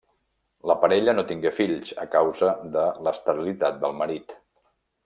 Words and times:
La 0.71 0.75
parella 0.85 1.13
no 1.17 1.25
tingué 1.33 1.51
fills 1.59 1.93
a 2.07 2.07
causa 2.17 2.51
de 2.79 2.89
l'esterilitat 3.05 3.83
del 3.85 3.97
marit. 4.03 4.39